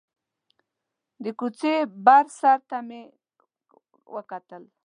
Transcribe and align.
د 1.23 1.25
کوڅې 1.39 1.73
بر 2.05 2.25
سر 2.39 2.59
ته 2.69 2.77
مې 2.87 3.01
وکتل. 4.15 4.63